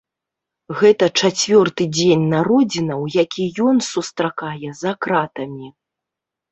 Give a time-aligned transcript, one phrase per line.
[0.79, 5.67] Гэта чацвёрты дзень народзінаў, які ён сустракае за кратамі.